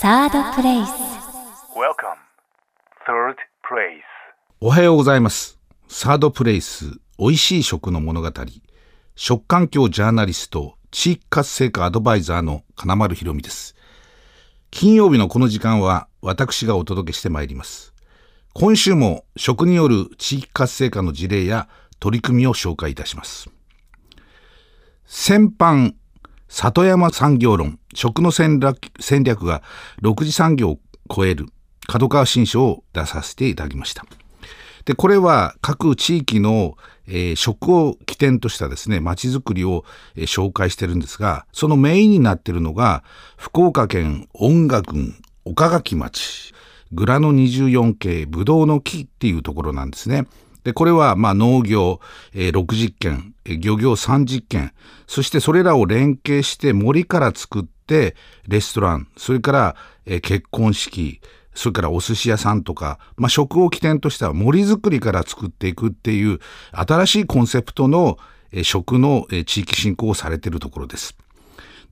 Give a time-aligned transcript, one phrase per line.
[0.00, 0.88] サードプレイス
[1.76, 2.16] Welcome.
[3.06, 4.00] Third place.
[4.58, 5.58] おはようございます。
[5.88, 6.86] サードプレイス、
[7.18, 8.32] 美味しい食の物語。
[9.14, 13.76] 食環境ジャーナリスト、地域活性化アドバイザーの金丸ひろみです。
[14.70, 17.92] 金曜日のこの時間は私がお届けしてまいります。
[18.54, 23.50] 今週も食による地域活性化の事例や取り組みを紹介いたします。
[25.04, 25.92] 先般、
[26.50, 29.62] 里山産業論、食の戦略が
[30.02, 30.78] 6次産業を
[31.08, 31.46] 超える
[31.86, 34.04] 角川新書を出させていただきました。
[34.84, 36.76] で、これは各地域の、
[37.06, 39.84] えー食を起点としたですね、街づくりを、
[40.16, 43.04] えー紹介してるんですが、そのメインになってるのが、
[43.36, 46.52] 福岡県音楽郡岡垣町、
[46.92, 50.26] グラノ24系ブドウの木っていうところなんですね。
[50.64, 52.00] で、これは、まあ、農業、
[52.34, 54.72] えー60件、え漁業30件、
[55.06, 58.14] そしてそれらを連携して森から作って、
[58.46, 61.20] レストラン、それから、えー結婚式、
[61.54, 66.38] それからお寿司屋さんとか、まあ、食を起点とした森づくりから作っていくっていう
[66.72, 68.18] 新しいコンセプトの、
[68.52, 71.16] えー食の、えー地域振興をされているところです。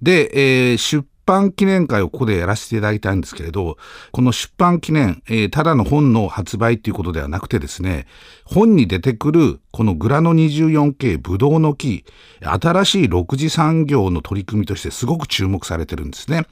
[0.02, 3.76] で、えー出版記念会をここでやらせていただきたいんですけれど、
[4.12, 8.06] この出版記念、えーただの本の発売っていうことではなくてですね、
[8.44, 12.04] 本に出てくるこのグラノ 24K ブドウの木、
[12.40, 16.46] 新しい6次産業の取り組みとしてすごく注目されてるんですね。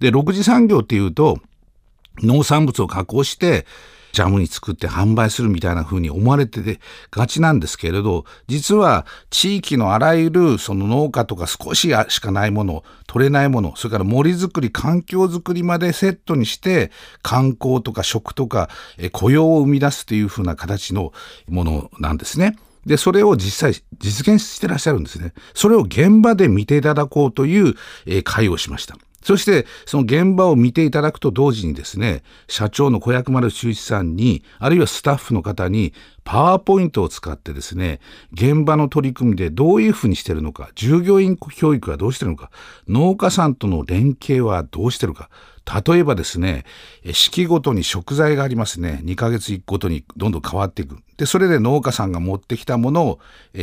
[0.00, 1.38] で、6次産業っていうと、
[2.22, 3.64] 農産物を加工して
[4.12, 16.90] ジャムに作って販売するみたいな風に思われててがちなんですけれど実は地域のあらゆるその農家とか少ししかないもの取れないものそれから森づくり環境づくりまでセットにして
[17.22, 18.68] 観光とか食とか
[19.12, 21.12] 雇用を生み出すという風な形の
[21.48, 22.56] ものなんですね。
[22.86, 25.32] で、それを実際実現してらっしゃるんですね。
[25.54, 27.74] それを現場で見ていただこうという、
[28.06, 28.96] えー会をしました。
[29.28, 35.92] そして、その現場を見ていただくと同時にですね、社長の小薬丸修一さんに、あるいはスタッフの方に、
[36.24, 38.00] パワーポイントを使ってですね、
[38.32, 42.50] 現場の取り組みでどういうふうにしてるのか、従業員教育はどうしてるのか、
[42.88, 45.28] 農家さんとの連携はどうしてるか、
[45.86, 46.64] 例えばですね、
[47.04, 49.00] 四季ごとに食材がありますね。
[49.04, 50.96] 2ヶ月ごとにどんどん変わっていく。
[51.18, 53.18] で、それで農家さんが持ってきたものを、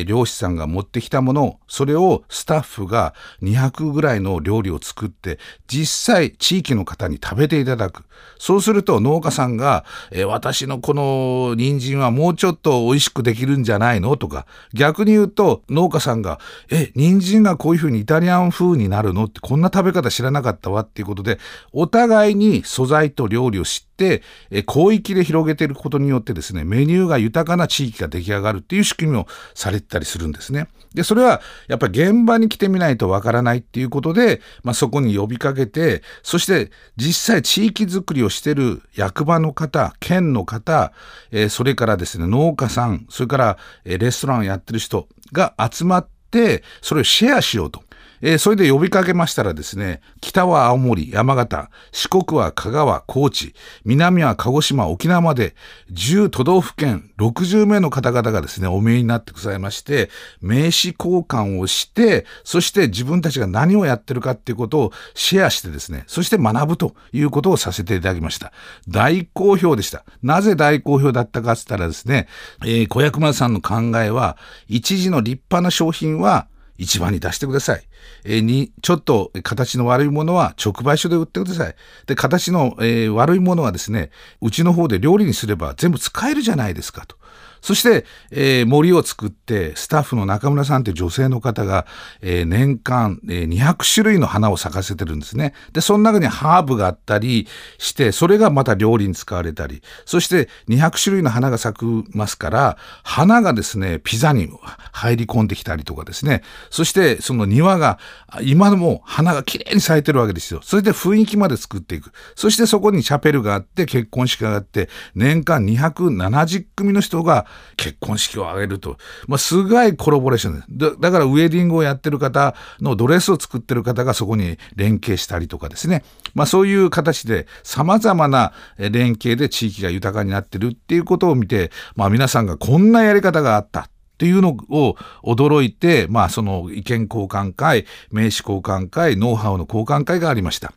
[0.06, 8.04] 漁師さんが持ってきたものを、それをスタッフが200ぐらいの料理を作って、実際地域の方に食べていただく。
[8.38, 14.18] そうすると農家さんが、え私のこの人参はもうちょっと美味しくできるんじゃないの？
[14.18, 16.40] とか、逆に言うと農家さんが、
[16.70, 19.26] え、人参がこういうふうにイタリアン風になるの？
[19.26, 21.40] ってこんな食べ方知らなかったわっていうことで、
[21.72, 30.68] お互いに素材と料理を知って、え広域で広げていることによってですね、メニューが豊かな地域が出来上がるっていう仕組みをされてたりするんですね。
[30.94, 40.92] で、それはやっぱり現場に来てみないとわからないっていうことで、まあ、そこに呼びかけて、そして実際地域づくりをしている役場の方、県の方、
[41.32, 47.84] えーそれからですね、農家さん、それから、えレストランをやってる人が集まって、それをシェアしようと。
[48.22, 53.54] えーそれで呼びかけましたらですね、北は青森、山形、四国は香川、高知、
[53.84, 55.56] 南は鹿児島、沖縄まで、
[55.92, 60.10] 10都道府県、60名の方々がですね、お見えになってくださいまして、
[60.42, 68.52] 名刺交換をして、そして自分たちが何をやってるかっていうことをシェアしてですね、そして学ぶということをさせていただきました。
[68.88, 70.06] 大好評でした。
[70.24, 72.28] なぜ大好評だったかって言ったらですね、
[72.64, 74.38] えー小薬丸さんの考えは、
[74.68, 76.48] 一時の立派な商品は、
[76.78, 77.84] 市場に出してください。
[78.24, 81.76] えーに、ちょっと形の悪いものは直売所で売ってください。
[82.06, 87.18] で、形の、えー悪いものはですね、うちの方で料理にすれば全部使えるじゃないですかと。
[87.66, 91.88] そして、えー森を作って、スタッフの中村さんって女性の方が、
[92.22, 95.56] えー年間、えー200種類の花を咲かせてるんですね。
[95.74, 97.48] で、その中にハーブがあったり
[97.80, 104.48] して、それがまた料理に使われたり、そして200種類の花が咲きますから、花がですね、ピザに
[104.92, 107.98] 入り込んできたりとかですね、そしてその庭が、
[108.44, 110.60] 今でも花がきれいに咲いてるわけですよ。
[110.62, 112.12] それで雰囲気まで作っていく。
[112.36, 117.48] そしてそこにチャペルがあって、結婚式があって、年間270組の人が
[117.78, 118.98] 結婚式を挙げると。
[119.28, 120.68] まあ、すごいコラボレーションです。
[120.70, 126.04] だだからウェディングをやってる方のドレスを作ってる方がそこに連携したりとかですね。
[126.34, 133.90] まあ、そういう形で様々な連携で地域が豊かになってるっていうことを見て、まあ、皆さんがこんなやり方があった。
[134.16, 140.72] っていうのを驚いて、まあその意見交換会、名刺交換会、ノウハウの交換会がありました。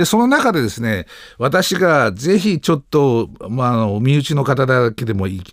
[0.00, 1.04] で、その中でですね、
[1.36, 5.44] 私がぜひちょっと、まあ、あの、身内の方だけでも行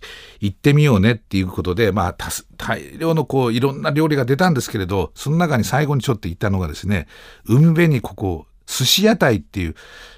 [0.46, 2.16] ってみようねっていうことで、まあ、
[2.56, 7.08] 大量のこう、いろんな料理が出たんですけれど、その中に最後にちょっと言ったのがですね、
[7.44, 9.74] 海辺にここ、寿司屋台っていう、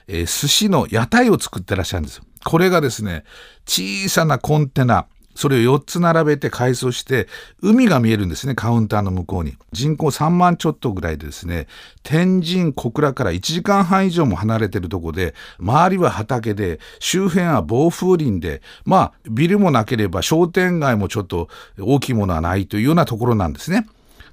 [0.07, 2.25] えー、寿司の屋台を作ってらっしゃるんですよ。
[2.45, 3.25] これがですね、
[3.67, 5.07] 小さなコンテナ、
[5.41, 7.27] それを4つ並べて改装して、
[7.63, 9.57] 海が見えるんですね、カウンターの向こうに。
[9.73, 11.67] 人口3万ちょっとぐらいでですね、
[12.03, 21.49] 天神小倉から1時間半以上も離れてるとこで、周りは畑で、周辺は暴風林で、まあ、ビルもなければ商店街もちょっと
[21.81, 23.87] 大きいものはないというようなところなんですね。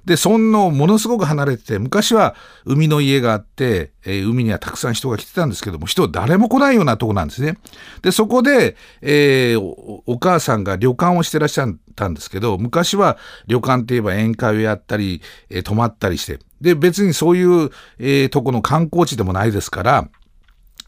[0.08, 2.34] で、そんなものすごく離れてて、昔は
[2.64, 7.58] 海の家があって、えー、海にはたくさん人が来てたんですけども、人誰も来ないようなとこなんですね。
[8.00, 13.18] で、そこで、えー、お母さんが旅館をしてらっしゃったんですけど、昔は
[13.48, 15.20] 旅館って言えば宴会をやったり、
[15.50, 20.08] えー、泊まったりして、で、別にそういう、え、とこの観光地でもないですから、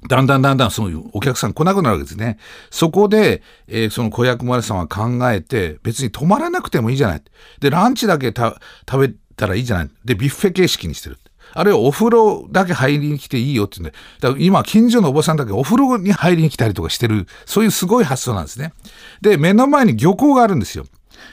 [0.08, 2.38] だんだんだんだんそういうお客さん来なくなるわけですね。
[2.70, 7.22] そこで、えー、その小薬丸さんは考えて、別に泊まらなくてもいいじゃない。
[7.60, 8.58] で、ランチだけ食
[8.98, 9.90] べたらいいじゃない。
[10.04, 11.18] で、ビュッフェ形式にしてる。
[11.52, 18.72] あるいはお風呂だけ入りに来ていいよって言うんで、だから今、近所のおばさんだけお風呂に入りに来たりとかしてる、そういうすごい発想なんですね。
[19.20, 20.86] で、目の前に漁港があるんですよ。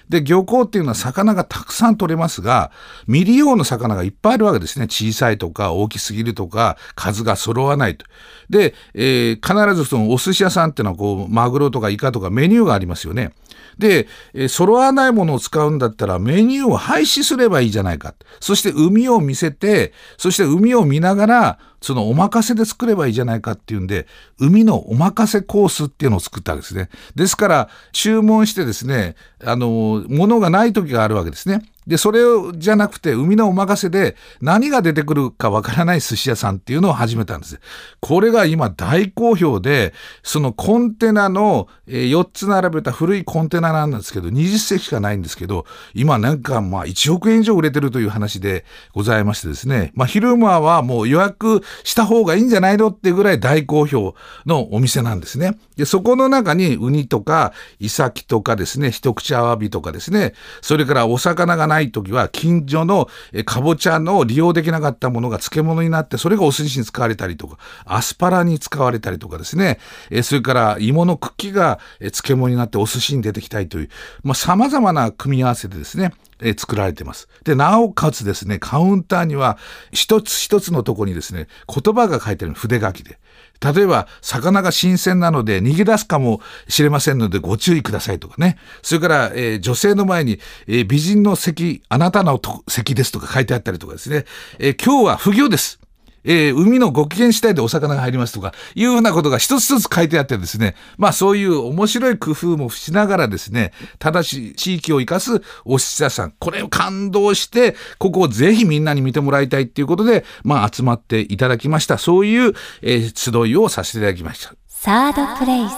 [0.09, 2.71] で、漁港っていうのは魚がたくさん取れますが、
[3.05, 4.85] 未利用の魚がいっぱいあるわけですね。
[4.85, 8.05] 小さいとか大きすぎるとか、数が揃わないと。
[8.49, 13.33] で、えー、必ずそのお寿司屋さんっていうのはこう、マグロとかイカとかメニューがありますよね。
[13.77, 18.13] で、え、揃わないものを使うんだったらメニューを廃止すればいいじゃないか。
[18.39, 24.07] そして海を見せて、そして海を見ながら、そのお任せで作ればいいじゃないかっていうんで、
[24.39, 26.89] 海のお任せコースっていうのを作ったわけですね。
[27.15, 31.61] ですから、注文してですね、あの、物がない時があるわけですね。
[31.87, 37.59] で、それをじゃなくて、海のお任せで何が出てくるかわからない寿司屋さんっていうのを始めたんです。
[38.01, 55.57] これが今大好評で、そのコンテナの、4つ並べた古いコンテナなんですけど、20席しかないんですけど、今なんかまあ1億円以上売れてるという話でございましてですね、まあ昼間はもう予約した方がいいんじゃないのってぐらい大好評のお店なんですね。
[55.77, 63.07] で、そこの中にウニとかイサキとかですね、一口アワビとかですね、それからお魚がないない時は近所の
[63.45, 69.79] かぼちゃの利用できなかったものが漬物になってそれがお寿司に使われたりとかアスパラに使われたりとかですね
[70.23, 77.27] それから芋の茎が漬物になってお寿司に出てきたりというさまざ、まな組み合わせでですねえ作られてます。
[77.43, 79.57] で、なおかつですね、カウンターには
[79.91, 83.17] 一つ一つのとこにですね、言葉が書いてある筆書きで。
[83.61, 88.57] 例えば、魚が新鮮なので逃げ出すかもしれませんのでご注意くださいとかね。
[88.81, 94.25] それから、えー、女性の前に、えー、美人の席、あなたの席ですとか書いてあったりとかですね。
[94.59, 95.79] えー、今日は不行です。
[96.27, 111.97] えー、海のご機嫌次第でお魚が入りますとか、いうふうなことが一つ一つ書いてあってですね、まあそういう面白い工夫もしながらですね、正しい地域を生かすお寿司屋さん、これを感動して、ここをぜひみんなに見てもらいたいっていうことで、まあ集まっていただきました。
[111.97, 114.53] そういう、えー、集いをさせていただきました。
[114.67, 115.73] サードプレイス。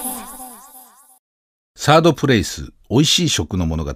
[1.76, 3.94] サードプレイス、美味しい食の物語。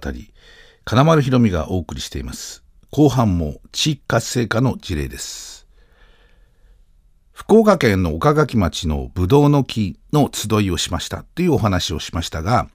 [0.84, 2.62] 金丸ひろみがお送りしています。
[2.90, 5.53] 後半も地域活性化の事例です。
[7.46, 12.68] 福岡県の岡垣町のブドウの木の集いをしましたというお話をしましたが、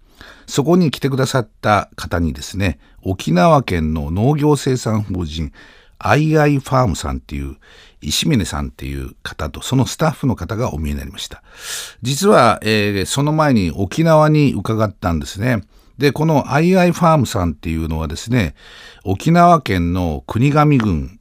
[0.45, 5.51] そこに来てくださった方にですね、沖縄県の農業生産法人
[5.97, 7.57] アイアイファームさんっていう
[8.01, 11.41] 石峰さんっていう方とそのスタッフの方がお見えになりました。
[12.03, 15.63] 実は、えー、その前に沖縄に伺ったんですね。
[15.97, 18.53] で、このアイアイファームさんっていうのはですね、
[19.03, 21.19] 沖縄県の国頭郡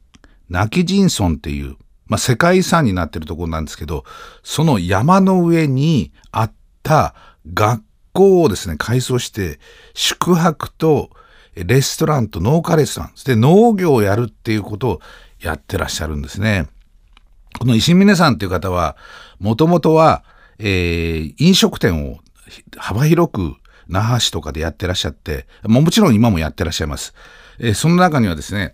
[0.49, 1.77] 泣き人村っていう
[2.09, 4.03] まあ、世界遺産になってるところなんですけど、
[4.43, 7.13] その山の上にあった
[7.53, 9.59] 学校をですね、改装して、
[9.93, 11.11] 宿泊と
[11.55, 15.01] レストランと農家レストラン、で農業をやるっていうことを
[15.39, 16.67] やってらっしゃるんですね。
[17.59, 18.97] この石峰さんっていう方は、
[19.39, 20.23] もともとは、
[20.57, 22.19] えー、飲食店を
[22.75, 23.55] 幅広く
[23.87, 27.13] 那覇市とかでやってらっしゃって、もちろん今もやってらっしゃいます。
[27.59, 28.73] えー、その中にはですね、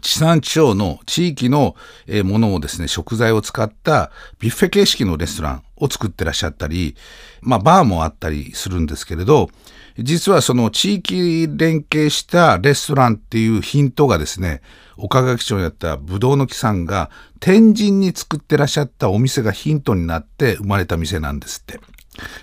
[0.00, 1.76] 地産地消の地域の
[2.24, 6.96] ものをですね、食材を使ったビュッフェ形式のレストランを作ってらっしゃったり、
[7.40, 9.50] まあバーもあったりするんですけれど、
[9.98, 14.60] 実はその地域連携したレストランっていうヒントがですね、
[14.96, 17.10] 岡垣町にあったぶどうの木さんが
[17.40, 21.80] 天神に作ってらっしゃったお店がヒントになって生まれた店なんですって。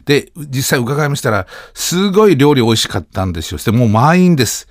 [0.06, 3.58] で、実際伺いましたら、すごい料理美味しかったんですよ。
[3.58, 4.68] してもう満員です。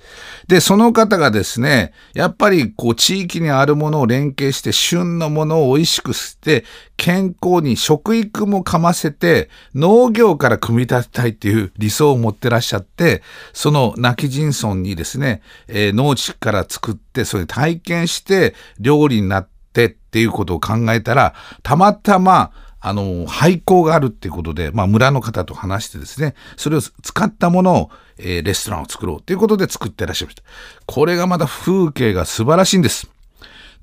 [0.47, 6.65] で、その方がですね、やっぱりこう地域にあるものを連携して、旬のものを美味しくして、
[6.97, 19.51] 健康に食育もかませて、農業から組み立てたいっていう理想を持ってらっしゃって、その泣き人村にですね、えー、農地から作って、それ体験して料理になって、
[19.85, 22.51] っていうことを考えたら、たまたま、
[22.81, 30.43] あの、廃校があるっていうことで、まあ、村の方と話してですね、それを使ったものを、えー、レストランを作ろうということで作ってらっしゃいました。
[30.87, 33.07] これがまた風景が素晴らしいんです。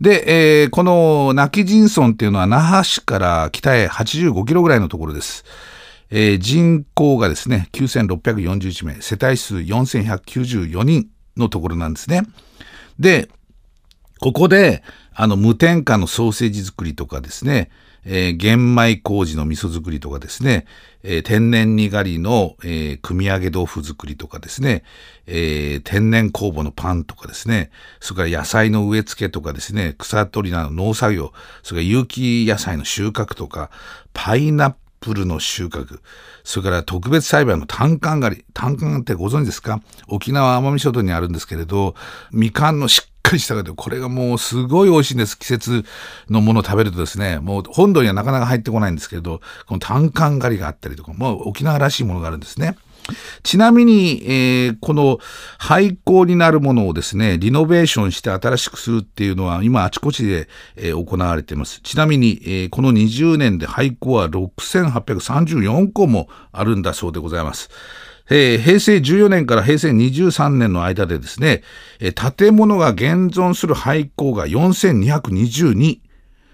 [0.00, 5.44] で、えー、この泣き人村っていうのは那覇市から北へ85キロぐらいのところです。
[6.10, 12.22] えー、人口がですね、9641名、世帯数4194人のところなんですね。
[12.98, 13.28] で、
[14.20, 14.82] ここで、
[15.14, 17.70] あの、無添加のソーセージ作りとかですね、
[18.10, 20.64] えー、玄米麹の味噌作りとかですね、
[21.02, 24.82] えー、天然にがりの、えー、組み上げ豆腐作りとかですね、
[25.26, 33.70] えー、天然酵母のパンとかですね、それから野菜の植え付けとかですね、草取りなど農作業、それから有機野菜の収穫とか、
[34.14, 36.00] パイナップルの収穫、
[36.44, 38.44] それから特別栽培の単管狩り。
[38.54, 39.80] 単管ってご存知ですか？
[40.08, 41.94] 沖縄奄美諸島にあるんですけれど、
[42.32, 45.38] みかんのしっかりしたがで、これがもうすごい美味しいんです。
[45.38, 45.84] 季節
[46.30, 52.76] のものを食べるとですね、もう本土にはなかなか入ってこないんですけれど、この単管狩りがあったりとか、もう沖縄らしいものがあるんですね。
[53.42, 55.18] ちなみに、えー、この
[55.58, 61.80] 廃校になるものをですね、リノベーションして新しくするっていうのは今あちこちで、えー、行われています。
[61.82, 67.70] ちなみに、えー、この20年で廃校は6834校もあるんだそうでございます。
[68.30, 71.62] えー、平成14年から平成23年の間でですね、
[72.00, 76.00] えー、建物が現存する廃校が4222。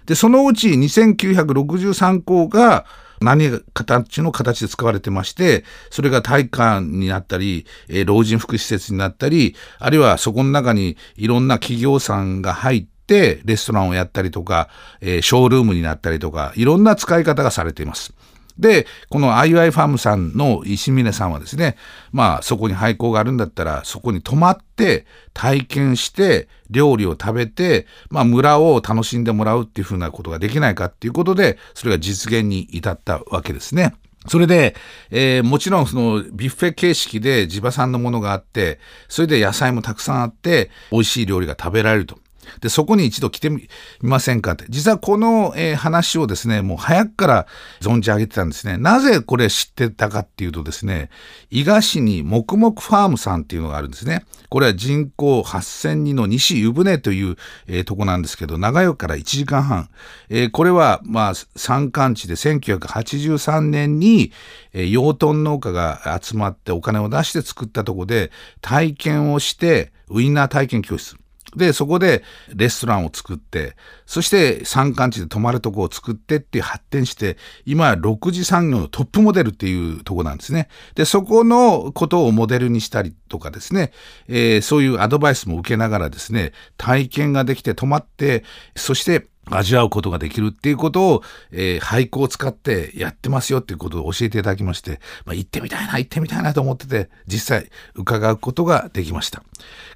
[0.07, 2.85] で、そのうち2963校が、
[3.25, 14.69] 何形の形で使われてまして、それが体育館になったり、えー、老人福祉施設になったり、あるいはそこの中にいろんな企業さんが入って、レストランをやったりとか、
[15.01, 18.15] えー、ショールームになったりとか、いろんな使い方がされています。
[18.59, 21.77] で、この IUI ファームさんの石峰さんはですね、
[22.13, 33.95] まあそこに廃校があるんだったら、そこに泊まって体験して料理を食べて、まあ村を楽しんでもらうっていうふうなことができないかっていうことで、それが実現に至ったわけですね。
[34.27, 34.75] それで、
[35.11, 42.19] えー、もちろんそのビュッフェ形式で地場産のものがあって、それで野菜もたくさんあって、美味しい料理が食べられると。
[42.61, 43.69] で、そこに一度来てみ
[44.01, 44.67] ませんかって。
[44.69, 47.47] 実はこの、えー、話をですね、もう早くから
[47.81, 48.77] 存じ上げてたんですね。
[48.79, 51.11] なぜこれ知ってたかっていうとですね、
[51.51, 54.25] 伊賀市に黙々ファームさんっていうのがあるんですね。
[54.49, 57.37] これは人口8000人の西湯船という、
[57.67, 59.89] えー、とこなんですけど、長与から1時間半。
[60.29, 64.33] えー、これは、まあ、山間地で1983年に、
[64.73, 71.17] えー、養豚農家が集まってお金を出して作ったとこで、体験をして、ウインナー体験教室。
[71.57, 72.23] で、そこで
[72.55, 80.69] レストランを作って、そして山間地で泊まるとこを作ってって発展して、今は6次産業のトップモデルっていうとこなんですね。
[80.95, 83.93] で、そこのことをモデルにしたりとかですね、
[84.29, 88.45] えー、そういうアドバイスも受けながらですね、体験ができて泊まって、
[88.77, 91.23] そして味わうことができるっていうことを、
[91.53, 99.43] えー、俳句を使ってやってますよっていうことを教えていただきまして、まあ、行ってみたいな、行ってみたいなと思ってて、実際伺うことができました。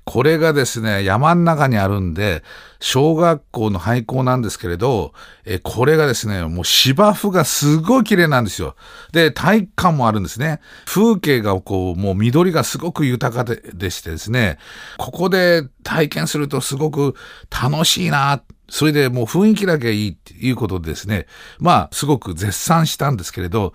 [0.05, 2.43] これがですね、山ん中にあるんで、
[2.81, 5.13] 小学校の廃校なんですけれど、
[5.45, 8.77] えこれがですね、もう芝生がすごい綺麗なんですよ。
[9.13, 10.61] で、体育館もあるんですね。
[10.87, 14.59] 風景がこう、もう緑がすごく豊かででしてですね、
[14.97, 17.15] ここで体験するとすごく
[17.51, 21.27] 楽しいな、それでもう雰囲気だけいいっていうことでですね、
[21.59, 23.73] まあ、すごく絶賛したんですけれど、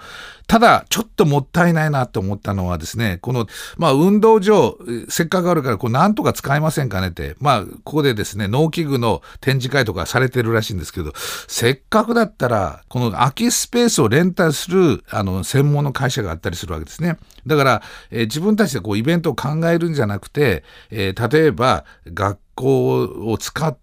[0.48, 3.48] ただ、ちょっともったいないなと思ったのはですね、この、
[3.78, 4.78] まあ、運動場、
[5.10, 11.14] せっかくあるから、こう、なんとか使えませんかねって、まあ、ここでですね、農機具の展示会とかされてるらしいんですけど、
[11.48, 17.18] せっかくだったら、この空きスペースをレンタルする、あの、専門の会社があったりするわけですね。
[17.48, 17.82] だから、
[18.12, 23.83] えー、自分たちでこう、イベントを考えるんじゃなくて、えー、例えば、学校を使って、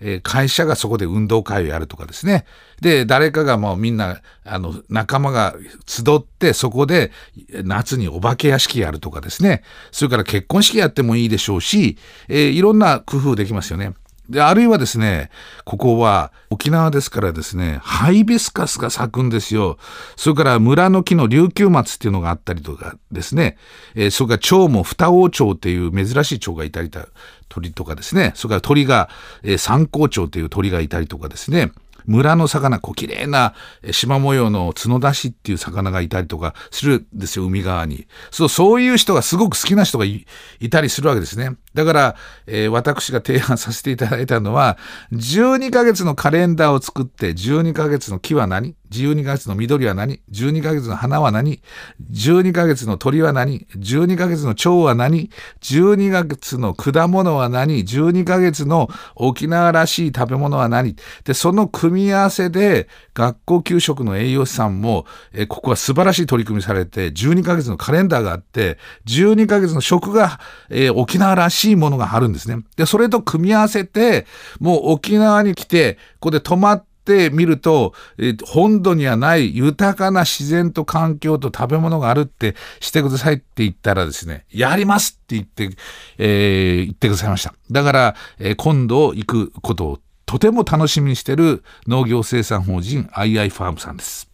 [0.00, 2.44] え、会社がそこで運動会をやるとかですね。
[2.80, 5.54] で、誰かがもうみんな、あの、仲間が
[5.86, 7.12] 集って、そこで
[7.64, 9.62] 夏にお化け屋敷やるとかですね。
[9.92, 11.96] それから結婚式やってもいいでしょうし、
[12.28, 13.94] えー、いろんな工夫できますよね。
[14.28, 15.30] で、あるいはですね、
[15.64, 19.76] ここは沖縄ですからですね、ハイビスカスが咲くんですよ。
[20.16, 23.58] それから村の木の琉球松っていうのがあったりとかですね、
[23.94, 27.06] えー、それから蝶も双王蝶っていう珍しい蝶がいたりた、
[27.50, 29.10] 鳥とかですね、それから鳥が、
[29.42, 31.72] えー、三光蝶っていう鳥がいたりとかですね、
[32.06, 33.54] 村の魚、こう綺麗な
[33.90, 38.06] 島模様の角出しっていう魚がいたりとかするんですよ、海側に。
[38.30, 40.26] そう、そういう人がすごく好きな人がい
[40.70, 41.56] たりするわけですね。
[41.74, 44.78] だから、えー私が提案させていただいたのは、
[45.12, 51.60] 12ヶ月のカレンダーを作って、12ヶ月の木は何 ?12 ヶ月の緑は何 ?12 ヶ月の花は何
[52.10, 60.96] ?12 ヶ月の鳥は何 ?12 ヶ月の蝶は何 ?12 ヶ月の果物は何 ?12 ヶ月の沖縄らしい食べ物は何？
[61.24, 72.64] で、その組み合わせで、学校給食の栄養士さんも、えここは素晴らしい取り組みされて、12ヶ月のカレンダーがあって、12ヶ月の食が、えー沖縄らしいものがあるんですね。
[72.76, 74.26] で、それと組み合わせて、
[74.60, 85.76] もう沖縄に来て、ここで泊まってってみると、えー本土にはない豊かな自然と環境と食べ物があるってしてくださいって言ったらですね、やりますって言って、
[86.18, 87.54] えー言ってくださいました。
[87.70, 94.30] だから、えー今度行くことをとても楽しみにしてる農業生産法人 II ファームさんです。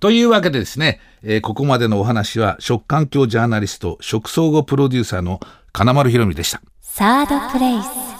[0.00, 5.40] というわけでですね、えーここまでのお話は食環境ジャーナリスト、食総合プロデューサーの
[5.72, 6.60] 金丸ひろみでした。
[6.82, 8.17] サードプレイス